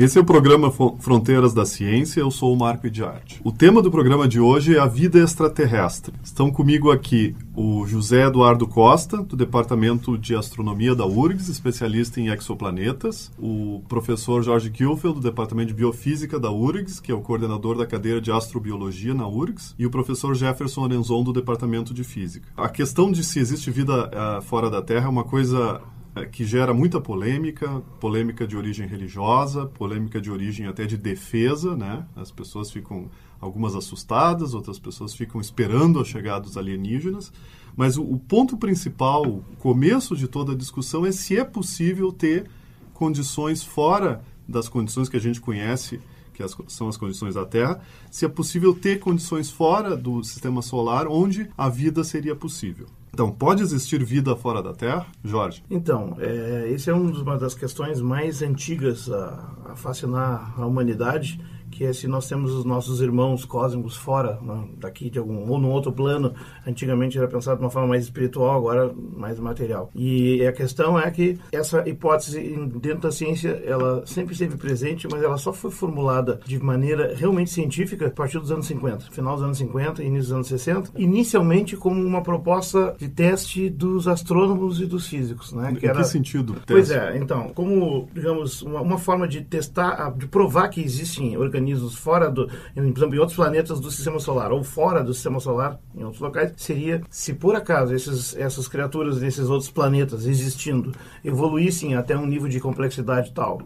[0.00, 3.38] Esse é o programa Fronteiras da Ciência, eu sou o Marco Idiarte.
[3.44, 6.14] O tema do programa de hoje é a vida extraterrestre.
[6.24, 12.28] Estão comigo aqui o José Eduardo Costa, do Departamento de Astronomia da URGS, especialista em
[12.28, 17.76] exoplanetas, o professor Jorge Kielfeld, do Departamento de Biofísica da URGS, que é o coordenador
[17.76, 22.48] da cadeira de Astrobiologia na URGS, e o professor Jefferson Arenzon, do Departamento de Física.
[22.56, 25.82] A questão de se existe vida uh, fora da Terra é uma coisa
[26.32, 32.04] que gera muita polêmica, polêmica de origem religiosa, polêmica de origem até de defesa, né?
[32.16, 33.08] As pessoas ficam
[33.40, 37.32] algumas assustadas, outras pessoas ficam esperando a chegada dos alienígenas,
[37.76, 42.12] mas o, o ponto principal, o começo de toda a discussão é se é possível
[42.12, 42.50] ter
[42.92, 46.00] condições fora das condições que a gente conhece,
[46.34, 47.80] que as, são as condições da Terra,
[48.10, 52.86] se é possível ter condições fora do sistema solar onde a vida seria possível.
[53.12, 55.62] Então, pode existir vida fora da Terra, Jorge?
[55.68, 61.40] Então, é, esse é uma das questões mais antigas a, a fascinar a humanidade
[61.70, 65.58] que é se nós temos os nossos irmãos cósmicos fora né, daqui de algum ou
[65.58, 66.34] num outro plano
[66.66, 71.10] antigamente era pensado de uma forma mais espiritual agora mais material e a questão é
[71.10, 72.40] que essa hipótese
[72.76, 77.50] dentro da ciência ela sempre esteve presente mas ela só foi formulada de maneira realmente
[77.50, 81.76] científica a partir dos anos 50 final dos anos 50 início dos anos 60 inicialmente
[81.76, 85.98] como uma proposta de teste dos astrônomos e dos físicos né que em era...
[85.98, 86.66] que sentido teste?
[86.66, 91.59] pois é então como digamos uma, uma forma de testar de provar que existem organismos
[91.60, 95.38] organismos fora do, por exemplo, em outros planetas do sistema solar ou fora do sistema
[95.38, 100.92] solar, em outros locais, seria se por acaso esses, essas criaturas nesses outros planetas existindo
[101.24, 103.60] evoluíssem até um nível de complexidade tal,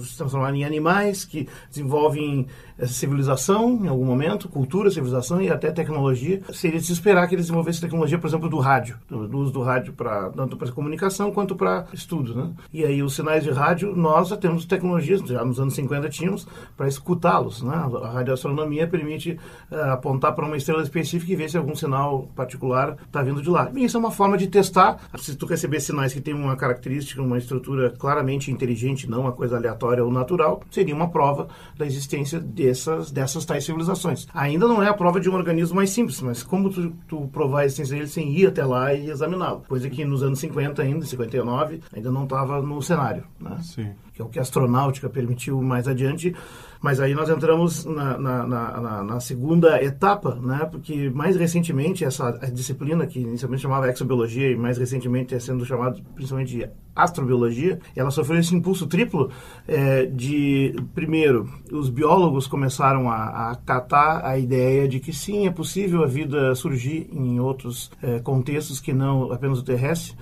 [0.00, 2.46] se transformarem em animais que desenvolvem
[2.78, 7.34] essa civilização em algum momento, cultura, civilização e até tecnologia, seria de se esperar que
[7.34, 10.72] eles desenvolvessem tecnologia, por exemplo, do rádio, do, do uso do rádio para tanto para
[10.72, 12.50] comunicação quanto para estudo, né?
[12.72, 16.46] E aí os sinais de rádio nós já temos tecnologias, já nos anos 50 tínhamos
[16.76, 17.62] para escutar escutá-los.
[17.62, 17.74] Né?
[17.74, 19.38] A radioastronomia permite
[19.70, 23.50] uh, apontar para uma estrela específica e ver se algum sinal particular está vindo de
[23.50, 23.70] lá.
[23.74, 24.98] E isso é uma forma de testar.
[25.18, 29.56] Se tu receber sinais que têm uma característica, uma estrutura claramente inteligente, não uma coisa
[29.56, 34.26] aleatória ou natural, seria uma prova da existência dessas, dessas tais civilizações.
[34.32, 37.60] Ainda não é a prova de um organismo mais simples, mas como tu, tu provar
[37.60, 39.62] a existência dele sem ir até lá e examiná-lo?
[39.68, 43.24] Coisa que nos anos 50 ainda, 59, ainda não estava no cenário.
[43.38, 43.58] Né?
[43.60, 43.90] Sim.
[44.20, 46.34] Que é o que a astronáutica permitiu mais adiante.
[46.82, 50.66] Mas aí nós entramos na, na, na, na, segunda etapa, né?
[50.70, 56.00] porque mais recentemente essa disciplina, que inicialmente chamava exobiologia e mais recentemente é sendo chamada
[56.14, 56.66] principalmente de
[56.96, 59.30] astrobiologia, ela sofreu esse impulso triplo
[59.68, 65.50] é, de, primeiro, os biólogos começaram a, a catar a ideia de que sim, é
[65.50, 70.16] possível a vida surgir em outros é, contextos que não apenas o terrestre,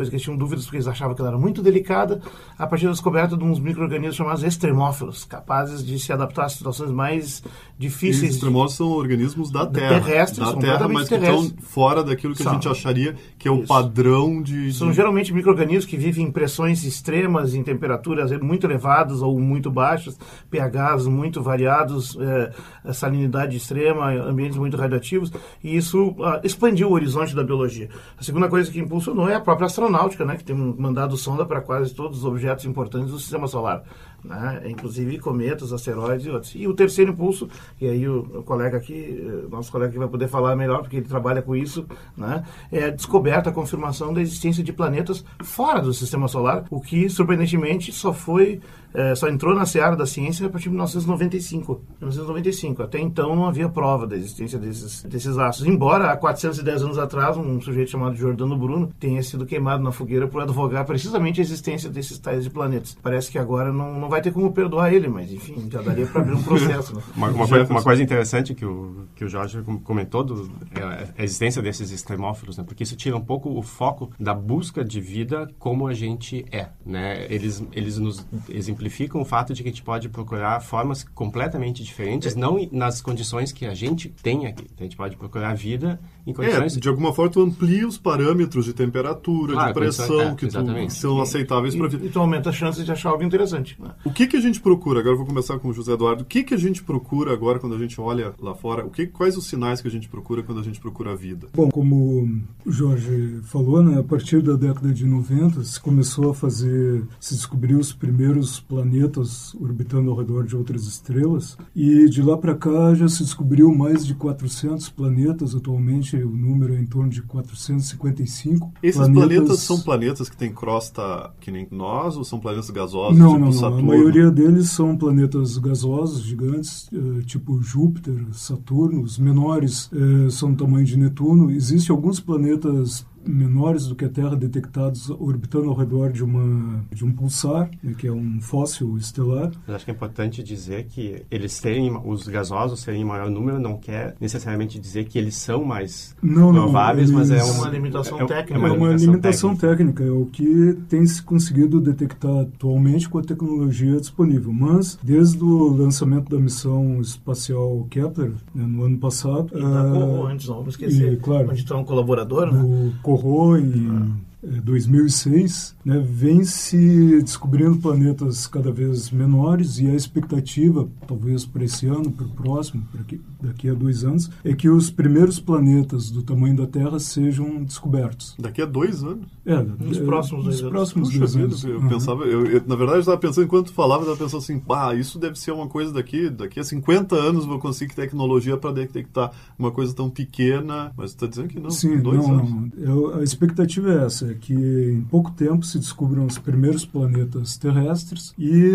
[0.00, 2.22] coisa que eles tinham dúvidas porque eles achavam que ela era muito delicada,
[2.58, 6.90] a partir da descoberta de uns micro-organismos chamados extremófilos, capazes de se adaptar a situações
[6.90, 7.42] mais
[7.78, 8.32] difíceis.
[8.32, 10.00] E extremófilos são organismos da Terra.
[10.00, 12.52] Terrestres, da Terra, mas que estão fora daquilo que são.
[12.52, 13.66] a gente acharia que é o Isso.
[13.66, 14.72] padrão de.
[14.72, 20.18] São geralmente micro-organismos que vivem em pressões extremas, em temperaturas muito elevadas ou muito baixas,
[20.50, 25.30] pHs muito variados, é, salinidade extrema, ambientes muito radioativos,
[25.62, 27.88] e isso ah, expandiu o horizonte da biologia.
[28.18, 31.44] A segunda coisa que impulsionou é a própria astronomia astronáutica, né, que tem mandado sonda
[31.44, 33.82] para quase todos os objetos importantes do sistema solar,
[34.24, 36.54] né, inclusive cometas, asteroides e outros.
[36.54, 37.48] E o terceiro impulso,
[37.80, 40.96] e aí o, o colega aqui, eh, nosso colega que vai poder falar melhor, porque
[40.96, 41.86] ele trabalha com isso,
[42.16, 46.80] né, é a descoberta, a confirmação da existência de planetas fora do sistema solar, o
[46.80, 48.60] que, surpreendentemente, só foi
[48.92, 51.80] é, só entrou na seara da ciência a partir de 1995.
[52.00, 52.82] 1995.
[52.82, 55.68] Até então não havia prova da existência desses, desses astros.
[55.68, 60.26] Embora há 410 anos atrás um sujeito chamado Giordano Bruno tenha sido queimado na fogueira
[60.26, 62.96] por advogar precisamente a existência desses tais de planetas.
[63.00, 66.20] Parece que agora não, não vai ter como perdoar ele, mas enfim, já daria para
[66.20, 66.94] abrir um processo.
[66.94, 67.02] Né?
[67.16, 71.24] uma, uma, coisa, uma, coisa, interessante que o, que o Jorge comentou do, é a
[71.24, 72.64] existência desses extremófilos, né?
[72.64, 76.68] porque isso tira um pouco o foco da busca de vida como a gente é.
[76.84, 77.26] Né?
[77.30, 82.34] Eles, eles nos exemplificam o fato de que a gente pode procurar formas completamente diferentes,
[82.34, 84.64] não nas condições que a gente tem aqui.
[84.64, 86.76] Então, a gente pode procurar vida em É, condições...
[86.76, 90.90] de alguma forma tu amplia os parâmetros de temperatura, Claro, de pressão é, que tu,
[90.90, 92.04] são aceitáveis para a vida.
[92.04, 93.76] E, e tu aumenta a chance de achar algo interessante.
[93.80, 93.90] Né?
[94.02, 95.00] O que, que a gente procura?
[95.00, 96.22] Agora eu vou começar com o José Eduardo.
[96.22, 98.86] O que, que a gente procura agora quando a gente olha lá fora?
[98.86, 101.48] O que, quais os sinais que a gente procura quando a gente procura a vida?
[101.54, 106.34] Bom, como o Jorge falou, né, a partir da década de 90 se começou a
[106.34, 112.38] fazer, se descobriu os primeiros planetas orbitando ao redor de outras estrelas e de lá
[112.38, 115.54] para cá já se descobriu mais de 400 planetas.
[115.54, 118.72] Atualmente o número é em torno de 455.
[118.82, 123.32] Esses planetas, são planetas que têm crosta que nem nós ou são planetas gasosos Não,
[123.32, 123.52] tipo não.
[123.52, 123.89] Saturno?
[123.96, 129.02] Maioria deles são planetas gasosos, gigantes, eh, tipo Júpiter, Saturno.
[129.02, 131.50] Os menores eh, são do tamanho de Netuno.
[131.50, 137.04] Existem alguns planetas menores do que a Terra detectados orbitando ao redor de uma de
[137.04, 139.50] um pulsar, né, que é um fóssil estelar.
[139.66, 143.76] Mas acho que é importante dizer que eles terem, os gasosos terem maior número não
[143.76, 147.68] quer necessariamente dizer que eles são mais Não, não, prováveis, mas é eles- uma, uma
[147.70, 148.54] limitação é- técnica.
[148.54, 150.00] É uma É uma limitação, técnica.
[150.00, 154.52] técnica, é o que tem se conseguido detectar atualmente com a tecnologia disponível.
[154.52, 159.90] Mas, desde o lançamento da missão espacial Kepler, né, no ano passado, E da ah,
[159.92, 161.48] Corro, antes não vamos esquecer, e, claro.
[161.50, 162.92] onde está um colaborador, né?
[163.10, 170.88] Corro em eh, 2006, né, vem se descobrindo planetas cada vez menores e a expectativa,
[171.06, 174.68] talvez para esse ano, para o próximo, para que- daqui a dois anos, é que
[174.68, 178.34] os primeiros planetas do tamanho da Terra sejam descobertos.
[178.38, 179.26] Daqui a dois anos.
[179.46, 180.72] É, Nos é, próximos dois nos anos.
[180.72, 181.64] próximos Puxa dois anos.
[181.64, 181.88] eu Uhum.
[181.88, 184.94] pensava, eu, eu- na verdade eu estava pensando, enquanto falava, eu estava pensando assim, pá,
[184.94, 189.32] isso deve ser uma coisa daqui, daqui a 50 anos vou conseguir tecnologia para detectar
[189.58, 192.50] uma coisa tão pequena, mas está dizendo que não, Sim, dois não, anos.
[192.50, 192.70] não.
[192.78, 197.56] Eu- a expectativa é essa, é que em pouco tempo se descubram os primeiros planetas
[197.56, 198.70] terrestres e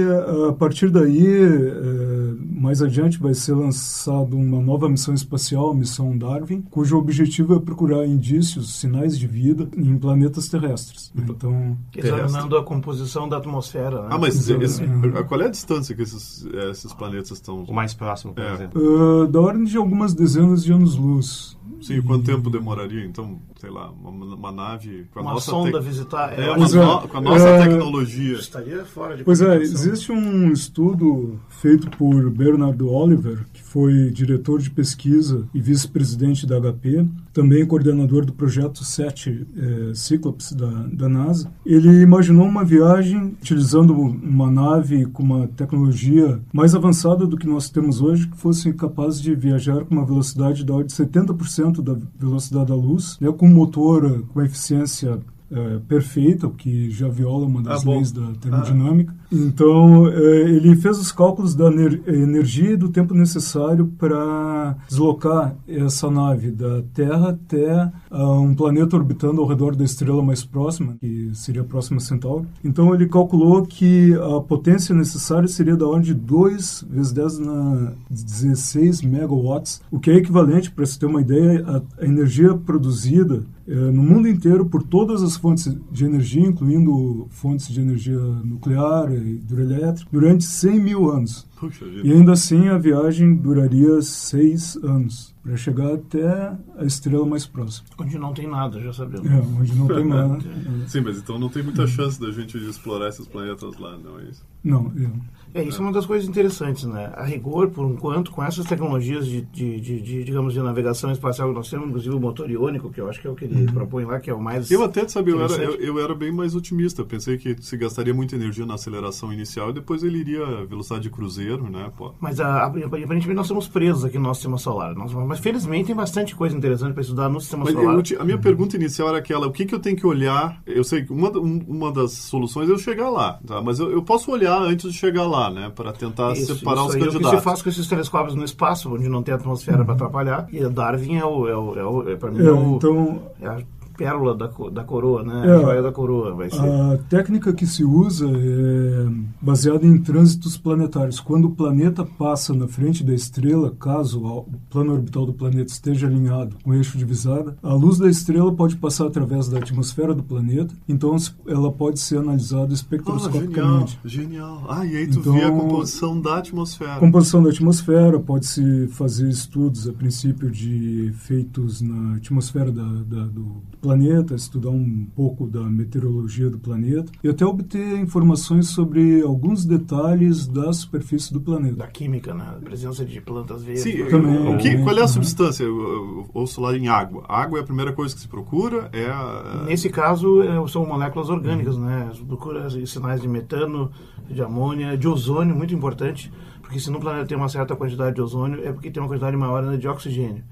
[0.49, 6.17] a partir daí, eh, mais adiante, vai ser lançada uma nova missão espacial, a missão
[6.17, 11.11] Darwin, cujo objetivo é procurar indícios, sinais de vida em planetas terrestres.
[11.15, 14.01] Então, Examinando a composição da atmosfera.
[14.03, 14.07] Né?
[14.11, 15.11] Ah, mas esse- Uhum.
[15.27, 17.63] qual é a distância que esses, eh, esses planetas estão?
[17.63, 18.53] O mais próximo, por É.
[18.53, 18.81] exemplo.
[19.23, 21.54] ah, da ordem de algumas dezenas de anos-luz.
[21.81, 23.03] Sim, quanto tempo demoraria?
[23.05, 26.37] Então, sei lá, uma, uma nave com a Uma nossa sonda tec- visitar.
[26.39, 26.69] É, uma é.
[27.01, 28.33] no- com a nossa É, tecnologia.
[28.37, 34.61] estaria fora de Pois é, existe um estudo feito por Bernard Oliver, que foi diretor
[34.61, 41.09] de pesquisa e vice-presidente da HP, também coordenador do projeto 7 eh, Cyclops da, da
[41.09, 41.51] NASA.
[41.65, 47.69] Ele imaginou uma viagem utilizando uma nave com uma tecnologia mais avançada do que nós
[47.69, 51.97] temos hoje, que fosse capaz de viajar com uma velocidade da ordem de 70% da
[52.17, 55.19] velocidade da luz, né, com um motor com eficiência
[55.51, 59.13] eh, perfeita, o que já viola uma das Ah, leis da termodinâmica.
[59.31, 65.55] Então, eh, ele fez os cálculos da ener- energia e do tempo necessário para deslocar
[65.67, 70.95] essa nave da Terra até ah, um planeta orbitando ao redor da estrela mais próxima,
[70.99, 72.45] que seria a próxima Centauro.
[72.63, 77.93] Então, ele calculou que a potência necessária seria da ordem de 2 vezes 10 na
[78.09, 81.65] 16 megawatts, o que é equivalente, para se ter uma ideia,
[81.99, 87.67] à energia produzida eh, no mundo inteiro por todas as fontes de energia, incluindo fontes
[87.67, 91.47] de energia nuclear e hidroelétrica, durante 100 mil anos.
[91.59, 96.27] Puxa E ainda assim a viagem duraria seis anos para chegar até
[96.75, 99.29] a estrela mais próxima, Onde não tem nada, já sabemos.
[99.29, 100.39] é, onde não tem nada.
[100.87, 104.23] Sim, mas então não tem muita chance da gente explorar esses planetas lá, não é
[104.23, 104.43] isso?
[104.63, 105.35] Não, é.
[105.59, 107.13] É, isso é uma das coisas interessantes, né?
[107.15, 111.47] A rigor, por enquanto, com essas tecnologias de, de, de, de, digamos, de navegação espacial
[111.47, 113.71] que nós temos, inclusive o motor iônico, que eu acho que é o que ele
[113.71, 114.69] propõe lá, que é o mais...
[114.69, 117.03] Eu até, sabe, eu era, eu, eu era bem mais otimista.
[117.03, 120.65] Eu pensei que se gastaria muita energia na aceleração inicial e depois ele iria a
[120.65, 121.89] velocidade de cruzeiro, né?
[121.95, 122.11] Pô.
[122.19, 124.93] Mas a, aparentemente nós estamos presos aqui no nosso sistema solar.
[124.93, 127.95] Nós- mas felizmente tem bastante coisa interessante para estudar no sistema Mas solar.
[127.95, 130.61] eu te- a minha pergunta inicial era aquela: o que, que eu tenho que olhar?
[130.65, 133.61] Eu sei que uma, um- uma das soluções é eu chegar lá, tá?
[133.61, 135.71] mas eu, eu posso olhar antes de chegar lá, né?
[135.75, 137.39] Para tentar Isso, separar isso os aí é o que candidatos.
[137.39, 140.47] se faz com esses telescópios no espaço, onde não tem atmosfera para atrapalhar.
[140.51, 142.75] E a Darwin é o, é o, é o é, para mim, É, é, o,
[142.77, 143.57] então é a
[143.97, 145.47] pérola da, da coroa, né?
[145.47, 145.51] É.
[145.55, 146.59] a joia da coroa vai ser.
[146.59, 149.05] A técnica que se usa é
[149.41, 151.19] baseada em trânsitos planetários.
[151.19, 156.07] Quando o planeta passa na frente da estrela, caso o plano orbital do planeta esteja
[156.07, 160.23] alinhado com o eixo divisada, a luz da estrela pode passar através da atmosfera do
[160.23, 161.15] planeta, então
[161.47, 163.99] ela pode ser analisada Ah, genial, espectroscopicamente.
[164.05, 164.63] genial.
[164.69, 166.99] Ah, e aí tu Então- vê a composição da atmosfera.
[166.99, 173.61] Composição da atmosfera, pode-se fazer estudos, a princípio, de efeitos na atmosfera da- da- do
[173.85, 180.47] planeta, estudar um pouco da meteorologia do planeta e até obter informações sobre alguns detalhes
[180.47, 181.75] da superfície do planeta.
[181.75, 182.55] Da química, né?
[182.57, 183.83] A presença de plantas verdes.
[183.83, 185.07] Sim, Também, o que, qual é a uhum.
[185.07, 185.63] substância?
[185.63, 187.23] Eu, eu ouço lá em água.
[187.27, 188.89] A água é a primeira coisa que se procura?
[188.91, 192.11] É a, Nesse caso, é, são moléculas orgânicas, né?
[192.27, 193.91] Procura sinais de metano,
[194.27, 198.21] de amônia, de ozônio, muito importante, porque se no planeta tem uma certa quantidade de
[198.21, 200.43] ozônio, é porque tem uma quantidade maior ainda de oxigênio.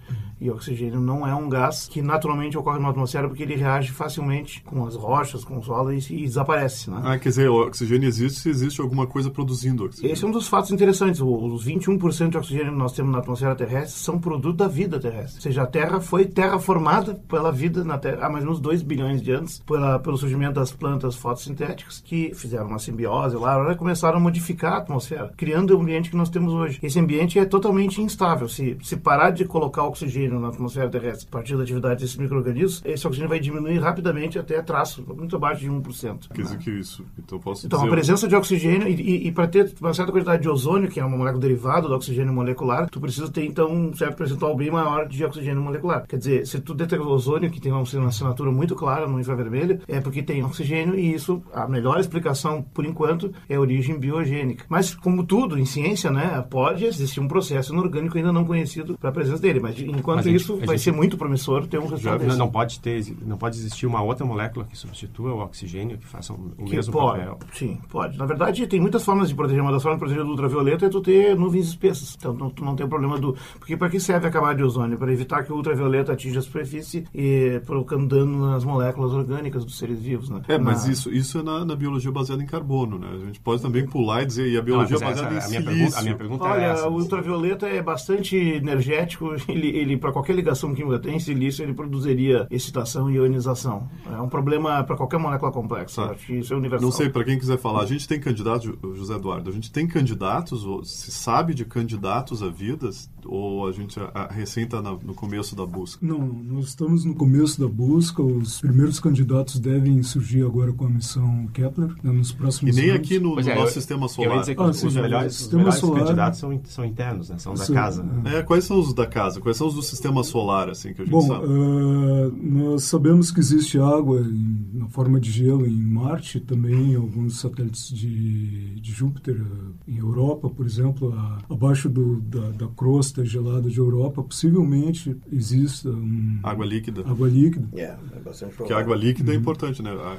[0.44, 4.62] E oxigênio não é um gás que naturalmente ocorre na atmosfera porque ele reage facilmente
[4.64, 7.02] com as rochas, com o solo e, e desaparece, né?
[7.04, 10.14] Ah, quer dizer, o oxigênio existe se existe alguma coisa produzindo oxigênio.
[10.14, 11.22] Esse é um dos fatos interessantes.
[11.22, 15.00] O- Os 21% de oxigênio que nós temos na atmosfera terrestre são produto da vida
[15.00, 15.38] terrestre.
[15.38, 18.60] Ou seja, a Terra foi terra formada pela vida na Terra há mais ou menos
[18.60, 23.74] 2 bilhões de anos, pela, pelo surgimento das plantas fotossintéticas que fizeram uma simbiose lá
[23.76, 26.80] começaram a modificar a atmosfera, criando o ambiente que nós temos hoje.
[26.84, 28.48] Esse ambiente é totalmente instável.
[28.50, 32.82] Se, se parar de colocar oxigênio na atmosfera terrestre a partir da atividade desses micro-organismos,
[32.86, 36.30] esse oxigênio vai diminuir rapidamente até traço, muito abaixo de 1%.
[36.34, 37.06] Quer dizer que isso.
[37.18, 37.96] Então posso Então, a dizer.
[37.96, 41.06] presença de oxigênio, e, e, e para ter uma certa quantidade de ozônio, que é
[41.06, 45.08] uma molécula derivada do oxigênio molecular, tu precisa ter, então, um certo percentual bem maior
[45.08, 46.06] de oxigênio molecular.
[46.08, 50.00] Quer dizer, se tu detectar ozônio, que tem uma assinatura muito clara no infravermelho, é
[50.00, 54.66] porque tem oxigênio, e isso, a melhor explicação, por enquanto, é a origem biogênica.
[54.70, 59.10] Mas, como tudo em ciência, né, pode existir um processo inorgânico ainda não conhecido para
[59.10, 59.60] a presença dele.
[59.60, 62.38] Mas, enquanto Mas gente- isso, vai gente- ser muito promissor ter um resultado Não, desse.
[62.38, 66.34] não pode ter, não pode existir uma outra molécula que substitua o oxigênio, que faça
[66.34, 67.40] o Que mesmo pode, papel.
[67.54, 68.18] sim, pode.
[68.18, 69.62] Na verdade, tem muitas formas de proteger.
[69.62, 72.16] Uma das formas de proteger do ultravioleta é tu ter nuvens espessas.
[72.18, 73.36] Então, tu, tu não tem o problema do...
[73.60, 74.98] Porque para que serve a camada de ozônio?
[74.98, 79.78] Para evitar que o ultravioleta atinja a superfície e provocando dano nas moléculas orgânicas dos
[79.78, 80.42] seres vivos, né?
[80.48, 83.08] É, mas Na- isso, isso é na, na biologia baseada em carbono, né?
[83.14, 85.58] A gente pode também pular e dizer, e a biologia Não, mas baseada essa- em
[85.58, 86.88] a, minha pergunta, a minha pergunta Olha, é essa.
[86.90, 89.34] o ultravioleta é bastante energético.
[89.48, 93.90] Ele, ele qualquer ligação química tem silício, ele produziria excitação e ionização.
[94.12, 96.06] É um problema para qualquer molécula complexa.
[96.06, 96.12] Tá.
[96.14, 96.86] Acho que isso é universal.
[96.90, 99.88] Não sei, para quem quiser falar, a gente tem candidatos, José Eduardo, a gente tem
[99.88, 104.82] candidatos, ou se sabe de candidatos a vidas, ou a gente a, a, recém está
[104.82, 106.06] no começo da busca?
[106.06, 108.22] Não, nós estamos no começo da busca.
[108.22, 112.90] Os primeiros candidatos devem surgir agora com a missão Kepler né, nos E próximos nem
[112.90, 113.00] anos.
[113.02, 114.34] aqui no, Pois no é, nosso eu- sistema Eu solar.
[114.36, 117.38] ia dizer que Ah, os, sim, melhores, os melhores solar- candidatos são, são internos, né?
[117.40, 118.06] São da casa.
[118.26, 118.38] é.
[118.40, 119.40] É, quais são os da casa?
[119.40, 121.46] Quais são os do sistema solar, assim, que a gente Bom, sabe?
[121.46, 126.96] eh, nós sabemos que existe água em- na forma de gelo em Marte, também em
[126.96, 132.68] alguns satélites de, de Júpiter, eh, em Europa, por exemplo, a- abaixo do- da, da
[132.68, 137.02] crosta gelada de Europa, possivelmente exista um, Água líquida.
[137.06, 137.68] água líquida.
[137.74, 139.92] É, é bastante Porque a água líquida é importante, né?
[139.92, 140.18] A-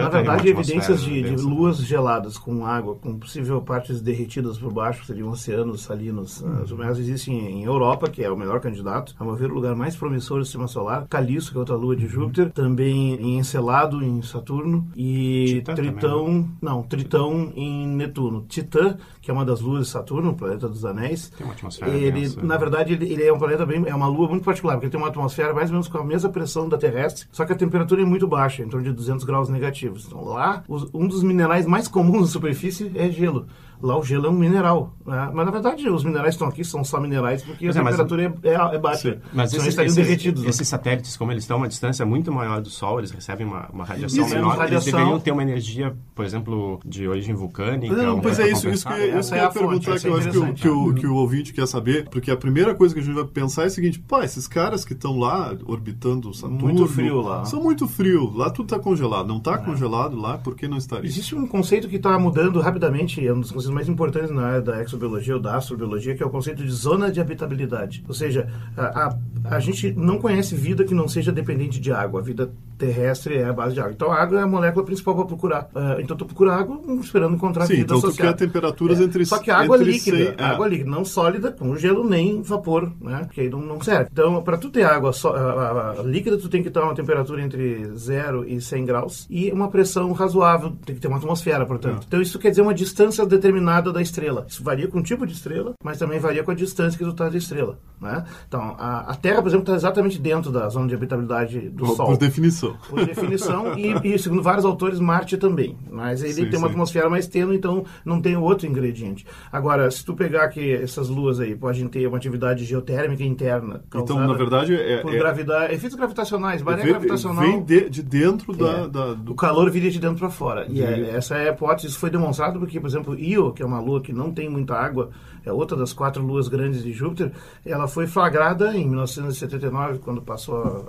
[0.00, 4.72] Na verdade, evidências de, atmosfera de luas geladas com água, com possível partes derretidas por
[4.72, 6.40] baixo, seriam oceanos salinos.
[6.40, 6.62] Uhum.
[6.62, 8.80] As existem em Europa, que é o melhor candidato,
[9.18, 11.06] a meu ver, o lugar mais promissor do sistema solar.
[11.08, 12.50] Calisto, que é outra lua de Júpiter.
[12.52, 14.86] Também em Encelado, em Saturno.
[14.96, 16.48] E Titã Tritão, também, né?
[16.62, 18.44] não, Tritão em Netuno.
[18.48, 21.30] Titã, que é uma das luas de Saturno, o planeta dos anéis.
[21.36, 22.42] Tem uma atmosfera Ele, densa.
[22.42, 24.92] na verdade, ele, ele é um planeta bem, é uma lua muito particular, porque ele
[24.92, 27.56] tem uma atmosfera mais ou menos com a mesma pressão da terrestre, só que a
[27.56, 30.06] temperatura é muito baixa, em torno de 200 graus negativos.
[30.06, 33.46] Então, lá, os- um dos minerais mais comuns na superfície é gelo.
[33.82, 34.94] Lá o gelo é um mineral.
[35.06, 35.30] né?
[35.32, 37.82] Mas na verdade os minerais que estão aqui são só minerais porque Pois a é,
[37.82, 39.20] mas- temperatura é, é- é baixa.
[39.32, 40.42] Mas Senão esses, eles estariam esses- derretidos.
[40.44, 40.50] né?
[40.50, 43.68] esses satélites, como eles estão a uma distância muito maior do Sol, eles recebem uma,
[43.72, 47.94] uma radiação Isso, menor, radiação- eles deveriam ter uma energia, por exemplo, de origem vulcânica.
[47.94, 50.06] Não, pois pra é isso, isso que, isso Essa que é eu ia perguntar, que
[50.06, 52.74] é eu acho que, o- que, o, que o ouvinte quer saber, porque a primeira
[52.74, 55.54] coisa que a gente vai pensar é o seguinte, pá, esses caras que estão lá
[55.66, 56.60] orbitando Saturno...
[56.60, 57.44] Muito frio lá.
[57.44, 61.08] São muito frio, lá tudo está congelado, não está congelado lá, por que não estaria?
[61.08, 64.62] Existe um conceito que está mudando rapidamente, é um dos conceitos mais importantes na área
[64.62, 68.04] da exobiologia ou da astrobiologia, que é o conceito de zona de habitabilidade.
[68.06, 69.18] Ou seja, a, a,
[69.56, 72.20] a gente não conhece vida que não seja dependente de água.
[72.20, 73.92] A vida terrestre é a base de água.
[73.92, 75.68] Então a água é a molécula principal para procurar.
[75.74, 78.32] Ah, então tu procura água esperando encontrar Sim, vida então tu associada.
[78.36, 79.04] quer temperaturas É.
[79.04, 80.42] entre Só que a água líquida, cem- é.
[80.44, 83.28] água líquida, não sólida, com gelo nem vapor, né?
[83.32, 84.08] Que aí não, não serve.
[84.12, 86.94] Então, para tu ter água só, a- a- a líquida, tu tem que ter uma
[86.94, 91.66] temperatura entre 0 e 100 graus e uma pressão razoável, tem que ter uma atmosfera,
[91.66, 92.02] portanto.
[92.02, 92.04] É.
[92.06, 94.46] Então, isso quer dizer uma distância determinada da estrela.
[94.48, 97.10] Isso varia com o tipo de estrela, mas também varia com a distância que tu
[97.10, 98.24] está da estrela, né?
[98.48, 101.96] Então, a, a Terra, por exemplo, está exatamente dentro da zona de habitabilidade do Por-
[101.96, 102.76] Sol Por definição.
[102.88, 105.76] por definição, e, e, segundo vários autores, Marte também.
[105.90, 106.72] Mas ele Sim, tem uma sim.
[106.74, 109.26] atmosfera mais tênue, então não tem outro ingrediente.
[109.52, 113.82] Agora, se tu pegar que essas luas aí podem ter uma atividade geotérmica interna.
[113.94, 117.44] Então, na verdade, é, Por é- gravidade, efeitos gravitacionais, maré vem, gravitacional.
[117.44, 118.88] vem de, de dentro da, É.
[118.88, 120.66] da- do O calor viria de dentro para fora.
[120.68, 121.88] E é- essa é a hipótese.
[121.88, 124.74] Isso foi demonstrado porque, por exemplo, Io, que é uma lua que não tem muita
[124.74, 125.10] água,
[125.44, 127.32] é outra das quatro luas grandes de Júpiter,
[127.64, 130.88] ela foi flagrada em 1979, quando passou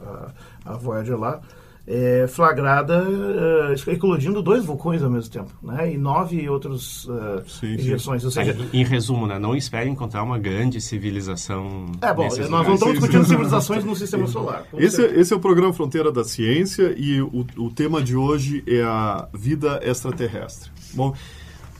[0.65, 1.41] a, a Voyager lá,
[1.88, 5.91] é, flagrada uh, eclodindo dois vulcões ao mesmo tempo, né?
[5.91, 8.22] E nove outros uh, sim, injeções.
[8.22, 8.27] Sim.
[8.27, 9.39] Ou seja, em, em, resumo, né?
[9.39, 11.88] Não espere encontrar uma grande civilização.
[12.01, 14.63] É bom, nós não estamos discutindo civilizações no sistema solar.
[14.77, 18.63] Esse, é, esse é o programa Fronteira da Ciência e o, o tema de hoje
[18.67, 20.72] é a vida extraterrestre.
[20.93, 21.15] Bom,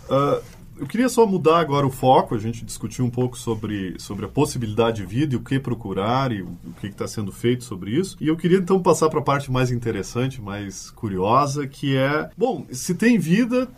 [0.10, 0.42] uh,
[0.82, 4.28] eu queria só mudar agora o foco, a gente discutiu um pouco sobre, sobre a
[4.28, 7.92] possibilidade de vida e o que procurar e o, o que está sendo feito sobre
[7.92, 8.18] isso.
[8.20, 12.66] E eu queria então passar para a parte mais interessante, mais curiosa, que é, bom,
[12.72, 13.70] se tem vida,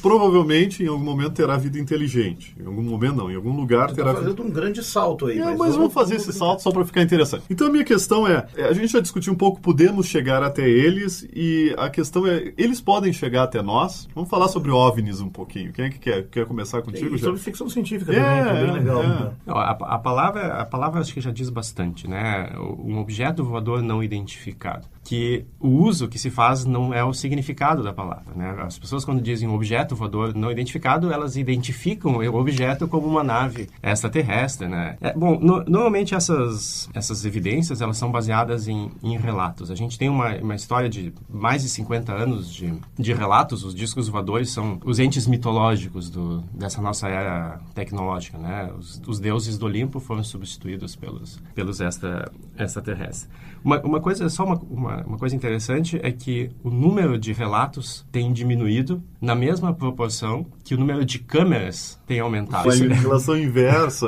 [0.00, 2.56] provavelmente em algum momento terá vida inteligente.
[2.58, 4.14] Em algum momento não, em algum lugar Você terá.
[4.14, 5.38] Tá fazendo um grande salto aí.
[5.38, 7.44] É, mas, mas vamos fazer esse salto só para ficar interessante.
[7.50, 10.68] Então a minha questão é, é, a gente já discutiu um pouco, podemos chegar até
[10.68, 14.08] eles e a questão é, eles podem chegar até nós?
[14.14, 15.72] Vamos falar sobre OVNIs um pouquinho.
[15.72, 16.24] Quem é que quer?
[16.28, 17.14] Quer começar contigo?
[17.14, 19.02] E sobre ficção científica é, também, que é bem legal.
[19.02, 19.06] É.
[19.06, 19.32] Né?
[19.46, 22.52] Não, a, a, palavra, a palavra acho que já diz bastante, né?
[22.58, 27.82] Um objeto voador não identificado que o uso que se faz não é o significado
[27.82, 28.34] da palavra.
[28.34, 28.56] Né?
[28.60, 33.68] As pessoas, quando dizem objeto voador não identificado, elas identificam o objeto como uma nave
[33.82, 34.66] extraterrestre.
[34.66, 34.96] Né?
[35.00, 39.70] É, bom, no, normalmente essas, essas evidências elas são baseadas em, em relatos.
[39.70, 43.62] A gente tem uma, uma história de mais de 50 anos de, de relatos.
[43.62, 48.38] Os discos voadores são os entes mitológicos do, dessa nossa era tecnológica.
[48.38, 48.72] Né?
[48.78, 53.28] Os, os deuses do Olimpo foram substituídos pelos, pelos extra, extraterrestres.
[53.64, 58.06] Uma, uma coisa, só uma, uma, uma, coisa interessante é que o número de relatos
[58.12, 62.64] tem diminuído na mesma proporção que o número de câmeras tem aumentado.
[62.64, 64.06] Foi em relação inversa.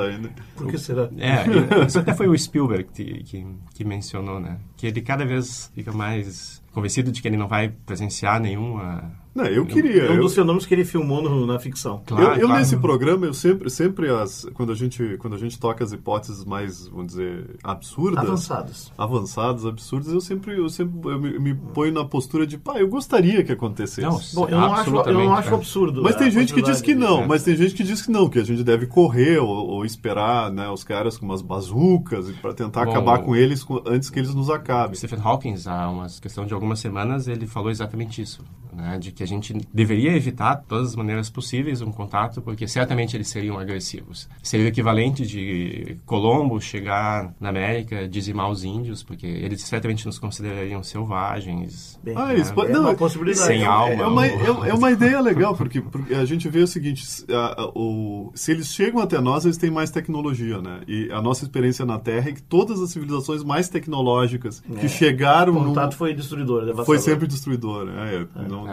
[0.54, 1.08] Por que será?
[1.18, 4.58] É, isso até foi o Spielberg que, que, que mencionou, né?
[4.76, 9.44] Que ele cada vez fica mais convencido de que ele não vai presenciar nenhuma não,
[9.44, 10.04] eu queria.
[10.04, 10.42] É um dos eu...
[10.42, 12.02] fenômenos que ele filmou no, na ficção.
[12.06, 12.58] Claro, eu, eu claro.
[12.58, 16.44] nesse programa, eu sempre, sempre as, quando, a gente, quando a gente toca as hipóteses
[16.44, 18.24] mais, vamos dizer, absurdas.
[18.24, 18.92] Avançadas.
[18.96, 22.88] Avançadas, absurdas, eu sempre, eu sempre eu me, me, ponho na postura de, pá, eu
[22.88, 24.00] gostaria que acontecesse.
[24.00, 26.02] Não, Bom, eu não, acho, eu não acho absurdo.
[26.02, 28.38] Mas tem gente que diz que não, mas tem gente que diz que não, que
[28.38, 32.84] a gente deve correr ou, ou esperar né, os caras com umas bazucas para tentar
[32.86, 34.96] Bom, acabar com eles com, antes que eles nos acabem.
[34.96, 38.42] Stephen Hawking, há uma questão de algumas semanas, ele falou exatamente isso,
[38.76, 42.68] né, de que a gente deveria evitar, de todas as maneiras possíveis, um contato, porque
[42.68, 44.28] certamente eles seriam agressivos.
[44.42, 50.18] Seria o equivalente de Colombo chegar na América, dizimar os índios, porque eles certamente nos
[50.18, 51.98] considerariam selvagens.
[52.04, 52.54] Bem, ah, isso né?
[52.54, 53.46] pode, é não, uma possibilidade.
[53.46, 54.02] Sem é, alma.
[54.02, 57.62] É uma, é, é, uma ideia legal, porque, porque, a gente vê o seguinte, a,
[57.62, 60.80] a, o, se eles chegam até nós, eles têm mais tecnologia, né?
[60.86, 64.88] E a nossa experiência na Terra é que todas as civilizações mais tecnológicas que é.
[64.88, 65.54] chegaram...
[65.56, 68.26] O contato num, foi destruidor, Foi sempre destruidor, né?
[68.48, 68.65] Não,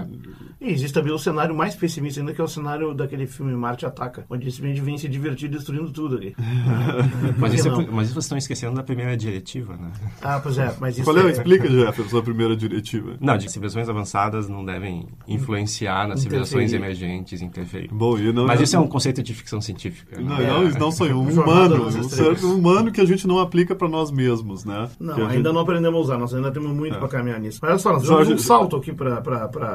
[0.61, 3.85] e existe também o cenário mais pessimista ainda, que é o cenário daquele filme Marte
[3.85, 6.35] Ataca, onde simplesmente vem se divertir destruindo tudo ali.
[7.37, 9.91] mas, isso é, mas vocês estão esquecendo da primeira diretiva, né?
[10.21, 10.73] Ah, pois é.
[10.79, 11.27] Mas isso Qual é?
[11.27, 11.31] é...
[11.31, 13.17] Explica, Jefferson, a primeira diretiva.
[13.19, 17.89] Não, de civilizações avançadas não devem influenciar nas civilizações emergentes, interferir.
[17.91, 20.19] Bom, e não, mas isso é um conceito de ficção científica.
[20.19, 20.47] Não, né?
[20.47, 24.11] não, não são um humano, um ser humano que a gente não aplica para nós
[24.11, 24.89] mesmos, né?
[24.99, 25.43] Não, ainda gente...
[25.43, 26.99] não aprendemos a usar, nós ainda temos muito é.
[26.99, 27.59] para caminhar nisso.
[27.61, 28.33] Mas olha só, nós Jorge...
[28.33, 29.21] um salto aqui para...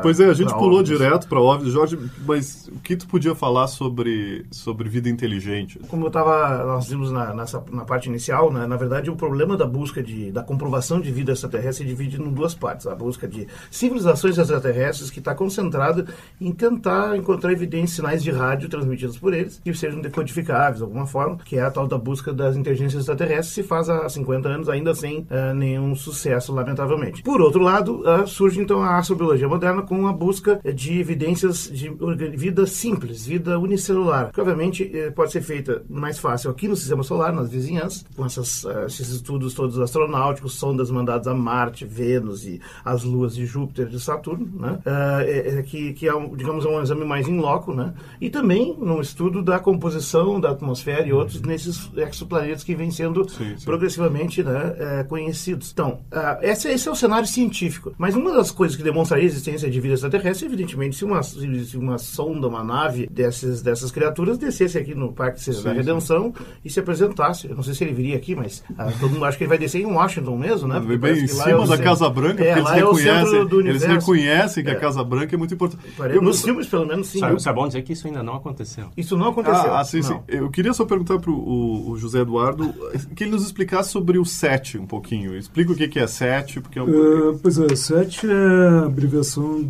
[0.09, 3.67] Pois é, a gente pulou direto para óbvio, Jorge, mas o que tu podia falar
[3.67, 5.79] sobre, sobre vida inteligente?
[5.87, 9.55] Como eu estava, nós vimos na, nessa, na parte inicial, né, na verdade o problema
[9.55, 12.87] da busca de, da comprovação de vida extraterrestre se divide em duas partes.
[12.87, 16.07] A busca de civilizações extraterrestres que está concentrada
[16.41, 21.07] em tentar encontrar evidências, sinais de rádio transmitidos por eles que sejam decodificáveis de alguma
[21.07, 24.69] forma, que é a tal da busca das inteligências extraterrestres, se faz há 50 anos
[24.71, 27.23] ainda sem uh, nenhum sucesso, lamentavelmente.
[27.23, 31.89] Por outro lado, uh, surge então a astrobiologia moderna com a busca de evidências de
[32.37, 37.03] vida simples, vida unicelular, que obviamente eh, pode ser feita mais fácil aqui no sistema
[37.03, 42.47] solar, nas vizinhanças, com essas, uh, esses estudos todos astronáuticos, sondas mandadas a Marte, Vênus
[42.47, 44.79] e as luas de Júpiter e de Saturno, né?
[44.85, 47.95] É, é, que, que é, um, digamos, um exame mais in loco, né?
[48.21, 53.29] E também no estudo da composição da atmosfera e outros nesses exoplanetas que vêm sendo
[53.29, 53.65] sim, sim.
[53.65, 55.71] progressivamente né, é, conhecidos.
[55.73, 56.01] Então,
[56.43, 57.95] esse, esse, é o cenário científico.
[57.99, 61.77] Mas uma das coisas que demonstraria a existência de vida extraterrestre, evidentemente, se uma, se
[61.77, 66.45] uma sonda, uma nave dessas, dessas criaturas descesse aqui no Parque sim, da Redenção sim.
[66.65, 67.49] e se apresentasse.
[67.49, 69.59] Eu não sei se ele viria aqui, mas ah, todo mundo acha que ele vai
[69.59, 70.81] descer em Washington mesmo, né?
[70.81, 74.71] Porque bem em cima é da Casa Branca, é, porque eles, reconhecem, eles reconhecem que
[74.71, 74.73] é.
[74.73, 75.83] a Casa Branca é muito importante.
[76.13, 77.21] Eu, nos filmes, pelo menos, sim.
[77.21, 78.89] Sabe, sabe bom dizer que isso ainda não aconteceu.
[78.97, 79.73] Isso não aconteceu.
[79.73, 80.19] Ah, ah sim, sim.
[80.27, 82.75] Eu queria só perguntar para o José Eduardo
[83.15, 85.37] que ele nos explicasse sobre o SET um pouquinho.
[85.37, 87.31] Explica explica o que, que é SET, porque é um...
[87.31, 89.63] Uh, pois é, SET é a abreviação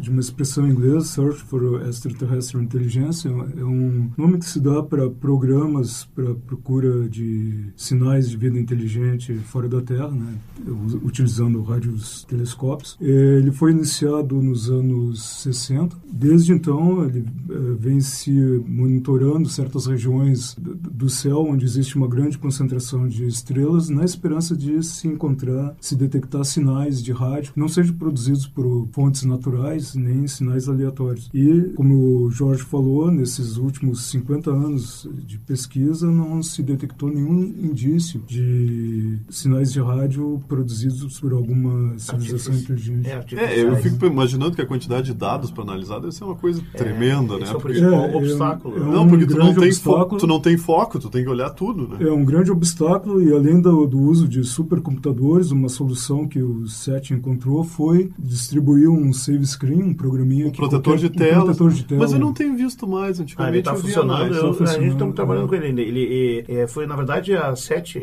[0.00, 4.82] de uma expressão em inglês, Search for Extraterrestrial Intelligence, é um nome que se dá
[4.82, 10.34] para programas para procura de sinais de vida inteligente fora da Terra, né,
[11.02, 12.96] utilizando rádios telescópios.
[13.00, 15.96] Ele foi iniciado nos anos 60.
[16.10, 18.30] Desde então, ele uh, vem se
[18.66, 24.82] monitorando certas regiões do céu onde existe uma grande concentração de estrelas, na esperança de
[24.82, 29.35] se encontrar, se detectar sinais de rádio, não sejam produzidos por fontes naturais
[29.94, 31.30] nem sinais aleatórios.
[31.32, 37.42] E, como o Jorge falou, nesses últimos 50 anos de pesquisa, não se detectou nenhum
[37.42, 43.08] indício de sinais de rádio produzidos por alguma civilização inteligente.
[43.36, 46.34] É, é, eu fico imaginando que a quantidade de dados para analisar deve ser uma
[46.34, 47.46] coisa é, tremenda, né?
[47.48, 48.76] É o principal é, obstáculo.
[48.76, 51.30] É um, não, porque tu não, tem foco, tu não tem foco, tu tem que
[51.30, 51.96] olhar tudo, né?
[52.00, 56.66] É um grande obstáculo e além do, do uso de supercomputadores, uma solução que o
[56.68, 61.84] SET encontrou foi distribuir um save screen, um programinha um protetor, de um protetor de
[61.84, 62.00] tela.
[62.00, 65.12] Mas eu não tenho visto mais, antigamente ah, ele está funcionando, eu, a gente está
[65.12, 65.80] trabalhando com ele ainda.
[65.80, 67.96] Ele, ele, é, foi, na verdade, a SET,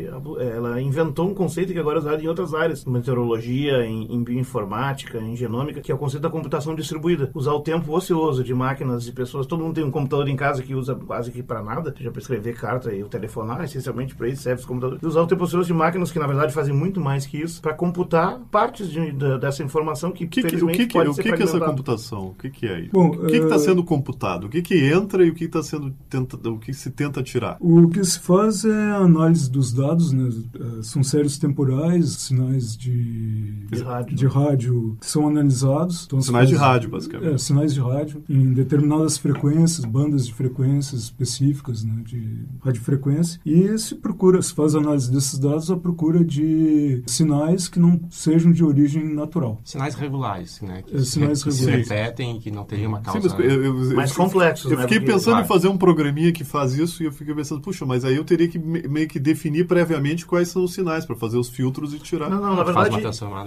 [0.54, 4.22] ela inventou um conceito que agora é usado em outras áreas, em meteorologia, em, em
[4.22, 7.30] bioinformática, em genômica, que é o conceito da computação distribuída.
[7.34, 10.62] Usar o tempo ocioso de máquinas e pessoas, todo mundo tem um computador em casa
[10.62, 14.28] que usa quase que para nada, seja para escrever carta e o telefonar, essencialmente para
[14.28, 15.02] isso serve os computadores.
[15.02, 17.60] E usar o tempo ocioso de máquinas que, na verdade, fazem muito mais que isso,
[17.62, 21.32] para computar partes de, de, dessa informação que, que, que o que, que, o que,
[21.32, 22.28] que é essa computação?
[22.28, 22.90] O que, que é isso?
[22.92, 23.58] Bom, o que está uh...
[23.58, 24.46] sendo computado?
[24.46, 27.56] O que, que entra e o que está sendo tenta, o que se tenta tirar?
[27.60, 30.28] O que se faz é a análise dos dados, né?
[30.28, 34.16] Uh, são séries temporais, sinais de, de, rádio.
[34.16, 36.04] de rádio que são analisados.
[36.06, 37.34] Então, sinais de rádio, basicamente.
[37.34, 42.02] É, sinais de rádio em determinadas frequências, bandas de frequências específicas, né?
[42.04, 43.40] De radiofrequência.
[43.44, 48.52] E se procura, se faz análise desses dados à procura de sinais que não sejam
[48.52, 49.60] de origem natural.
[49.64, 50.82] Sinais regulares, né?
[50.82, 51.86] Que, é, sinais que regulares.
[51.86, 53.28] se repetem e que não teriam uma causa...
[53.28, 54.82] Sim, mas eu, eu, mais complexos, Eu né?
[54.84, 55.44] fiquei pensando claro.
[55.44, 58.24] em fazer um programinha que faz isso e eu fiquei pensando, puxa, mas aí eu
[58.24, 61.98] teria que meio que definir previamente quais são os sinais para fazer os filtros e
[61.98, 62.28] tirar.
[62.28, 62.96] Não, não, na verdade,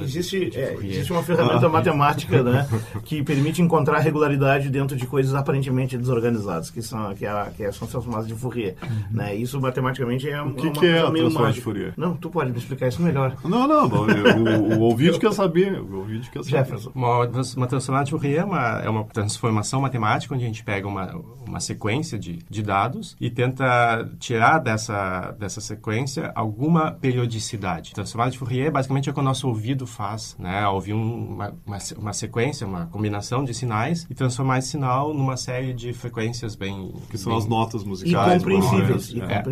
[0.01, 1.69] existe, é, existe uma ferramenta ah.
[1.69, 2.67] matemática, né,
[3.03, 7.87] que permite encontrar regularidade dentro de coisas aparentemente desorganizadas, que são que, é, que são
[8.01, 8.89] chamadas de Fourier, uhum.
[9.11, 9.35] né?
[9.35, 11.93] Isso matematicamente é o que, que é a transformação de Fourier?
[11.97, 13.35] Não, tu pode me explicar isso melhor.
[13.43, 16.57] Não, não, o, o ouvinte quer saber, o ouvinte quer saber.
[16.57, 16.91] Jefferson.
[16.93, 20.87] Uma, uma transformação de Fourier é uma, é uma transformação matemática onde a gente pega
[20.87, 21.13] uma,
[21.45, 27.93] uma sequência de, de dados e tenta tirar dessa, dessa sequência alguma periodicidade.
[27.93, 30.67] Transformada de Fourier basicamente é o que o nosso ouvido faz, né?
[30.67, 35.37] Ouvir um, uma, uma, uma, sequência, uma combinação de sinais e transformar esse sinal numa
[35.37, 36.93] série de frequências bem...
[37.09, 37.41] Que são bem...
[37.41, 38.41] as notas musicais.
[38.41, 39.09] E compreensíveis.
[39.09, 39.43] E é.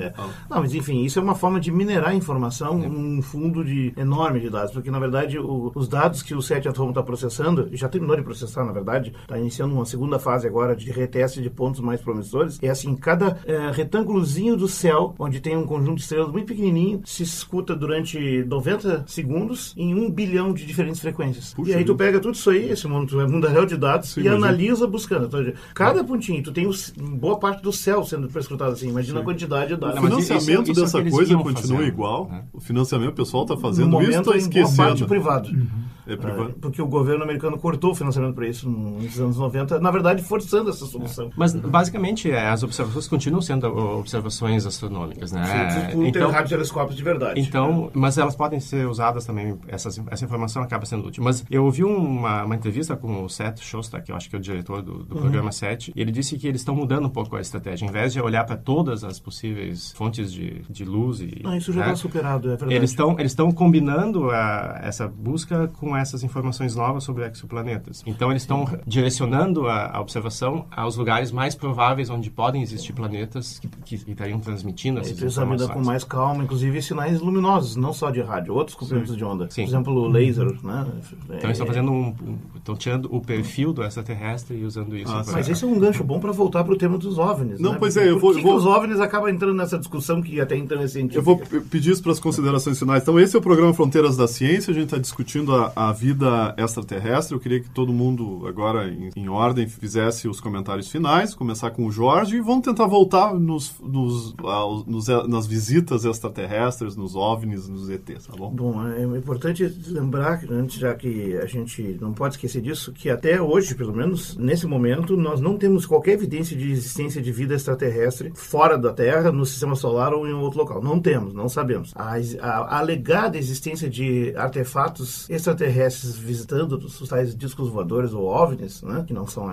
[0.00, 0.14] É.
[0.48, 2.88] Não, mas enfim, isso é uma forma de minerar informação é.
[2.88, 6.68] num fundo de, enorme de dados, porque na verdade o, os dados que o 7
[6.68, 7.39] Atom está processando,
[7.72, 11.50] já terminou de processar na verdade, está iniciando uma segunda fase agora de reteste de
[11.50, 16.02] pontos mais promissores, é assim, cada é, retângulozinho do céu, onde tem um conjunto de
[16.02, 21.54] estrelas muito pequenininho, se escuta durante 90 segundos em um bilhão de diferentes frequências.
[21.54, 24.28] Puxa e aí tu pega tudo isso aí, esse mundo, mundaréu de dados, Sim, e
[24.28, 25.26] analisa buscando.
[25.26, 26.72] Então, cada pontinho, tu tem o,
[27.16, 29.22] boa parte do céu sendo prescrutado assim, imagina Sim.
[29.22, 29.98] a quantidade de dados.
[29.98, 32.28] O financiamento isso, isso dessa coisa continua fazendo, igual?
[32.28, 32.44] Né?
[32.52, 34.76] O financiamento, o pessoal está fazendo isso, está esquecendo.
[34.76, 35.48] parte privado.
[35.48, 35.89] Uhum.
[36.14, 36.54] É privado.
[36.60, 40.70] porque o governo americano cortou o financiamento para isso nos anos 90, na verdade forçando
[40.70, 41.26] essa solução.
[41.26, 41.30] É.
[41.36, 45.90] Mas basicamente é, as observações continuam sendo observações astronômicas, né?
[45.92, 47.40] Sim, então, radiotelescópios de verdade.
[47.40, 47.98] Então, é.
[47.98, 51.22] mas elas podem ser usadas também, essas, essa informação acaba sendo útil.
[51.22, 54.38] Mas eu ouvi uma, uma entrevista com o Seth Shostak, que eu acho que é
[54.38, 55.20] o diretor do, do uhum.
[55.20, 57.86] programa 7, e ele disse que eles estão mudando um pouco a estratégia.
[57.86, 61.40] Em vez de olhar para todas as possíveis fontes de, de luz e...
[61.42, 61.96] Não, isso já está né?
[61.96, 62.74] superado, é verdade.
[62.74, 68.02] Eles estão eles combinando a, essa busca com essas informações novas sobre exoplanetas.
[68.06, 73.58] Então, eles estão direcionando a, a, observação aos lugares mais prováveis onde podem existir planetas
[73.58, 75.60] que, que, que estariam transmitindo essas informações.
[75.60, 79.48] examina com mais calma, inclusive sinais luminosos, não só de rádio, outros comprimentos de onda.
[79.50, 79.62] Sim.
[79.62, 80.86] Por exemplo, o laser, né?
[81.24, 85.12] Então, eles estão fazendo um, um, estão tirando o perfil do extraterrestre e usando isso.
[85.12, 87.60] Ah, mas esse é um gancho bom para voltar para o tema dos OVNIs.
[87.60, 87.78] Não, né?
[87.78, 88.32] pois é, eu vou...
[88.32, 88.52] Por que, vou...
[88.52, 91.18] que os OVNIs acabam entrando nessa discussão que até então é científica?
[91.18, 91.38] Eu vou
[91.70, 93.02] pedir isso para as considerações finais.
[93.02, 94.70] Então, esse é o programa Fronteiras da Ciência.
[94.70, 99.08] A gente está discutindo a, a vida extraterrestre, eu queria que todo mundo, agora em,
[99.16, 103.74] em ordem, fizesse os comentários finais, começar com o Jorge e vamos tentar voltar nos,
[103.80, 108.50] nos, aos, nos nas visitas extraterrestres, nos OVNIs, nos ETs, tá bom?
[108.50, 113.40] Bom, é importante lembrar, antes já que a gente não pode esquecer disso, que até
[113.40, 118.32] hoje, pelo menos nesse momento, nós não temos qualquer evidência de existência de vida extraterrestre
[118.34, 120.82] fora da Terra, no sistema solar ou em outro local.
[120.82, 121.92] Não temos, não sabemos.
[121.94, 128.82] A, a, a alegada existência de artefatos extraterrestres visitando os tais discos voadores ou OVNIs,
[128.82, 129.46] né, que não são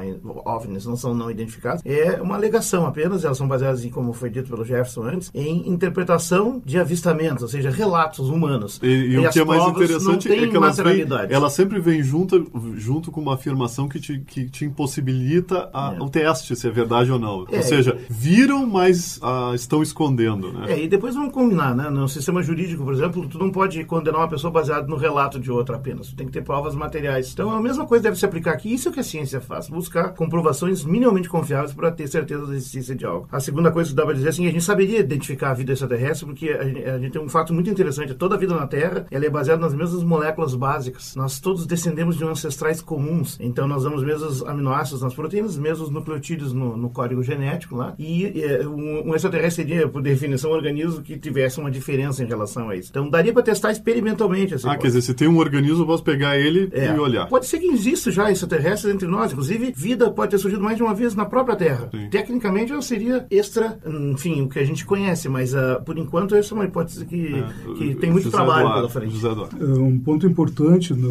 [0.45, 4.29] OVNIs, não são não identificados, é uma alegação apenas, elas são baseadas em, como foi
[4.29, 8.79] dito pelo Jefferson antes, em interpretação de avistamentos, ou seja, relatos humanos.
[8.81, 12.03] E, e, e o que é mais interessante é que elas, vem, elas sempre vêm
[12.03, 16.01] junto, junto com uma afirmação que te, que te impossibilita a, é.
[16.01, 17.45] o teste, se é verdade ou não.
[17.51, 20.51] É, ou seja, viram, mas ah, estão escondendo.
[20.51, 20.73] Né?
[20.73, 21.89] É, e depois vamos combinar, né?
[21.89, 25.51] No sistema jurídico, por exemplo, tu não pode condenar uma pessoa baseada no relato de
[25.51, 26.06] outra apenas.
[26.07, 27.31] Tu tem que ter provas materiais.
[27.33, 28.73] Então, a mesma coisa deve se aplicar aqui.
[28.73, 29.69] Isso é o que a ciência faz.
[29.69, 33.27] Buscar comprovações minimamente confiáveis para ter certeza da existência de algo.
[33.31, 36.25] A segunda coisa que dá para dizer assim, a gente saberia identificar a vida extraterrestre
[36.25, 38.13] porque a gente, a gente tem um fato muito interessante.
[38.13, 41.15] Toda a vida na Terra, ela é baseada nas mesmas moléculas básicas.
[41.15, 43.37] Nós todos descendemos de ancestrais comuns.
[43.39, 47.75] Então, nós damos os mesmos aminoácidos nas proteínas, os mesmos nucleotídeos no, no código genético
[47.75, 47.93] lá.
[47.97, 52.27] E é, um, um extraterrestre seria, por definição, um organismo que tivesse uma diferença em
[52.27, 52.89] relação a isso.
[52.89, 54.53] Então, daria para testar experimentalmente.
[54.53, 54.81] Assim, ah, pode.
[54.81, 56.95] quer dizer, se tem um organismo, posso pegar ele é.
[56.95, 57.27] e olhar.
[57.27, 59.31] Pode ser que exista já extraterrestres entre nós.
[59.31, 61.89] Inclusive, vida pode ter surgido mais de uma vez na própria Terra.
[61.91, 62.09] Sim.
[62.09, 66.53] Tecnicamente, ela seria extra, enfim, o que a gente conhece, mas uh, por enquanto essa
[66.53, 69.13] é uma hipótese que, é, que tem muito José trabalho Eduardo, pela frente.
[69.13, 69.57] José Eduardo.
[69.59, 71.07] É, um ponto importante na,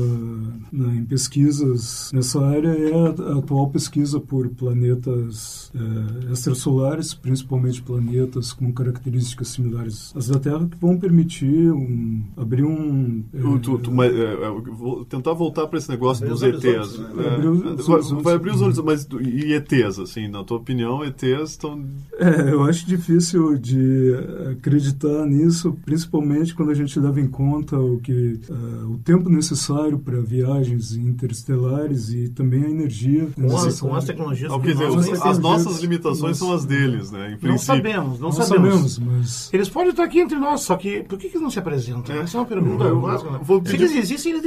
[0.73, 7.83] na, em pesquisas nessa área é a, a atual pesquisa por planetas é, extrasolares, principalmente
[7.83, 13.25] planetas com características similares às da Terra, que vão permitir um, abrir um.
[13.35, 14.76] É, tu, tu, mas, é, vou
[15.09, 16.99] tentar voltar para esse negócio dos ETs.
[16.99, 17.35] Né?
[17.35, 21.51] Abrir os, vai, vai, abrir os olhos, mas e ETs, assim, na tua opinião, ETs
[21.51, 21.85] estão.
[22.19, 24.13] É, eu acho difícil de
[24.53, 29.99] acreditar nisso, principalmente quando a gente leva em conta o que uh, o tempo necessário
[29.99, 35.23] para viagens interestelares e também a energia com as, com as tecnologias ah, dizer, as,
[35.23, 37.39] as nossas limitações são as deles, né?
[37.43, 38.95] não sabemos, não, não sabemos.
[38.95, 38.99] sabemos.
[38.99, 39.51] mas...
[39.53, 42.15] Eles podem estar aqui entre nós, só que por que, que eles não se apresentam?
[42.15, 42.21] É.
[42.21, 43.31] Essa é uma pergunta básica.
[43.31, 43.41] Né?
[43.65, 44.45] Se eles existem, eles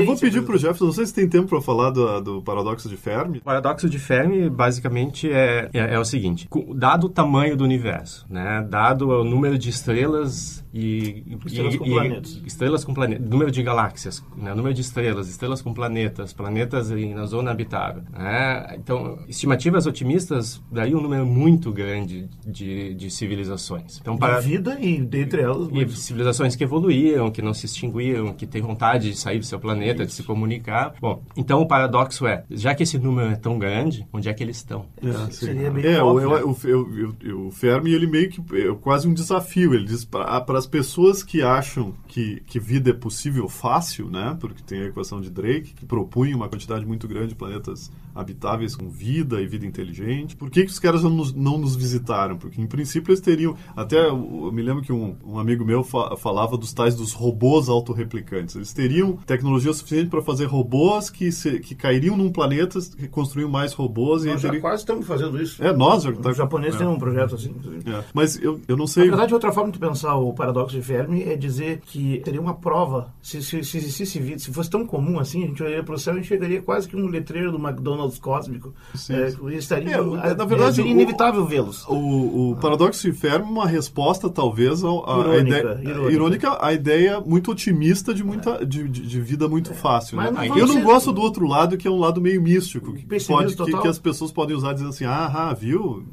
[0.00, 2.42] Eu vou pedir para o Jefferson, não sei se tem tempo para falar do, do,
[2.42, 3.38] paradoxo de Fermi.
[3.38, 6.48] O paradoxo de Fermi, basicamente, é, é, é o seguinte.
[6.74, 8.66] Dado o tamanho do universo, né?
[8.68, 12.42] dado o número de estrelas e, estrelas e, com planetas.
[12.44, 13.28] Estrelas com planetas.
[13.28, 14.54] Número de galáxias, né?
[14.54, 18.02] número de estrelas, estrelas com planetas, planetas na zona habitável.
[18.12, 18.76] Né?
[18.76, 23.98] Então, estimativas otimistas daí um número muito grande de, de civilizações.
[24.00, 25.68] Então, para de vida e dentre elas.
[25.72, 29.53] E civilizações que evoluíram, que não se extinguiram, que têm vontade de sair do seu
[29.58, 30.10] planeta, Isso.
[30.10, 30.94] de se comunicar.
[31.00, 34.42] Bom, então o paradoxo é, já que esse número é tão grande, onde é que
[34.42, 34.86] eles estão?
[35.02, 39.14] É, seria meio é, óbvio, o, o, o, Fermi, ele meio que é quase um
[39.14, 39.74] desafio.
[39.74, 44.36] Ele diz para as pessoas que acham que, que vida é possível fácil, né?
[44.40, 48.76] Porque tem a equação de Drake, que propunha uma quantidade muito grande de planetas habitáveis
[48.76, 50.36] com vida e vida inteligente.
[50.36, 52.36] Por que, que os caras não nos, não nos visitaram?
[52.38, 53.56] Porque, em princípio, eles teriam...
[53.74, 57.68] Até, eu me lembro que um, um amigo meu fa falava dos tais dos robôs
[57.68, 58.54] autorreplicantes.
[58.54, 59.43] Eles teriam tecnologia
[59.74, 64.24] suficiente para fazer robôs que, se, que cairiam num planeta, que construíam mais robôs.
[64.24, 64.60] Nós e já teriam...
[64.60, 65.62] quase estamos fazendo isso.
[65.62, 66.12] É, nós já...
[66.12, 66.30] Tá...
[66.30, 66.78] Os japoneses é.
[66.78, 67.54] têm um projeto assim.
[67.86, 68.04] É.
[68.12, 69.04] Mas eu, eu não sei...
[69.04, 72.54] Na verdade, outra forma de pensar o paradoxo de Fermi é dizer que teria uma
[72.54, 73.12] prova.
[73.22, 75.98] Se, se, se existisse vida, se fosse tão comum assim, a gente olharia para o
[75.98, 78.74] céu e enxergaria quase que um letreiro do McDonald's cósmico.
[78.94, 81.86] Sim, é, estaria, é, na verdade, seria inevitável vê-los.
[81.88, 86.12] O, o, paradoxo de Fermi é uma resposta, talvez, à ideia, irônica.
[86.12, 89.74] irônica, a ideia muito otimista de, muita, de, de, de vida muito é.
[89.74, 90.16] fácil.
[90.16, 90.30] Né?
[90.30, 93.56] Não Eu não gosto do outro lado, que é um lado meio místico, que, pode,
[93.56, 96.04] que, que, as pessoas podem usar dizendo assim, ah, viu,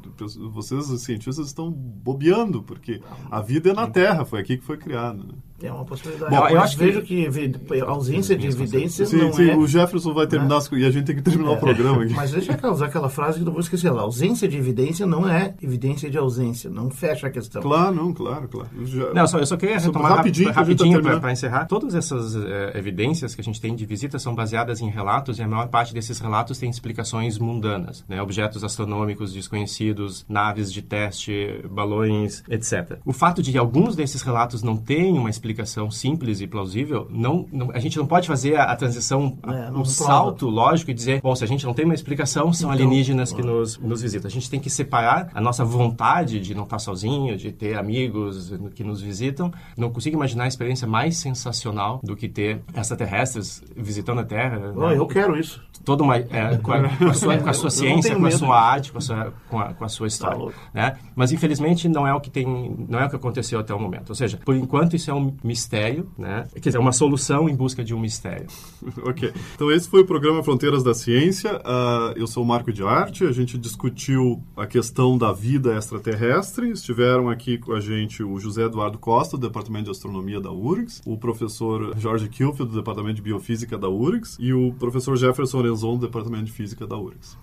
[0.52, 4.76] vocês, os cientistas, estão bobeando, porque a vida é na Terra, foi aqui que foi
[4.76, 5.24] criado.
[5.24, 5.34] Né?
[5.62, 6.34] É uma possibilidade.
[6.34, 9.56] Bom, eu, acho vejo que, que a ausência de evidências sim, não sim, é...
[9.56, 10.78] o Jefferson vai terminar né?
[10.78, 11.54] e a gente tem que terminar é.
[11.54, 12.02] o programa.
[12.02, 12.14] Aqui.
[12.14, 14.02] Mas deixa eu usar aquela frase que eu não vou esquecer lá.
[14.02, 16.68] Ausência de evidência não é evidência de ausência.
[16.68, 17.62] Não fecha a questão.
[17.62, 18.68] Claro, não, claro, claro.
[18.84, 19.12] Já...
[19.14, 21.66] Não, só, eu só queria retomar rapidinho, rapidinho para encerrar.
[21.66, 25.42] Todas essas é, evidências que a gente tem de visita são baseadas em relatos e
[25.42, 28.04] a maior parte desses relatos tem explicações mundanas.
[28.08, 28.20] Né?
[28.20, 32.98] Objetos astronômicos desconhecidos, naves de teste, balões, etc.
[33.04, 37.46] O fato de alguns desses relatos não terem uma explicação explicação simples e plausível, não,
[37.52, 41.20] não a gente não pode fazer a, a transição, É, um salto lógico e dizer,
[41.20, 44.28] bom, se a gente não tem uma explicação, são Então, alienígenas que nos, nos visitam.
[44.28, 48.52] A gente tem que separar a nossa vontade de não estar sozinho, de ter amigos
[48.74, 49.52] que nos visitam.
[49.76, 54.58] Não consigo imaginar a experiência mais sensacional do que ter extraterrestres visitando a Terra.
[54.58, 54.96] Não, né?
[54.96, 55.62] eu quero isso.
[55.84, 58.60] toda uma é, com, a, com a sua, com a sua ciência, com a sua
[58.60, 60.54] arte, com a sua, com a, com a sua história, louco.
[60.72, 60.96] né?
[61.14, 62.46] Mas infelizmente não é o que tem,
[62.88, 64.10] não é o que aconteceu até o momento.
[64.10, 66.44] Ou seja, por enquanto isso é um mistério, né?
[66.54, 68.46] Quer dizer, uma solução em busca de um mistério.
[69.04, 69.32] ok.
[69.54, 71.60] Então esse foi o programa Fronteiras da Ciência.
[71.64, 73.24] Ah, eu sou o Marco de Arte.
[73.24, 76.70] A gente discutiu a questão da vida extraterrestre.
[76.70, 81.02] Estiveram aqui com a gente o José Eduardo Costa, do Departamento de Astronomia da URGS,
[81.06, 85.96] o professor Jorge Kilfield, do Departamento de Biofísica da URGS, e o professor Jefferson Orenzon,
[85.96, 87.36] do Departamento de Física da URGS.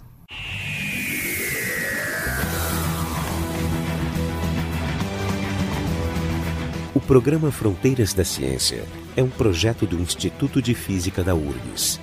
[6.91, 8.83] O programa Fronteiras da Ciência
[9.15, 11.99] é um projeto do Instituto de Física da URGS.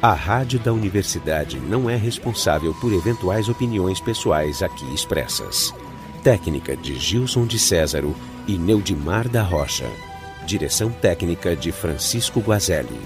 [0.00, 5.74] A rádio da universidade não é responsável por eventuais opiniões pessoais aqui expressas.
[6.22, 9.90] Técnica de Gilson de Césaro e Neudimar da Rocha.
[10.46, 13.00] Direção técnica de Francisco Guazelli.